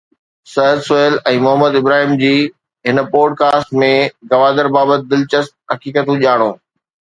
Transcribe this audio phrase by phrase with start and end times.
[0.53, 2.31] سعد سهيل ۽ محمد ابراهيم جي
[2.91, 3.93] هن podcast ۾
[4.35, 6.53] Gwadar بابت دلچسپ حقيقتون ڄاڻو.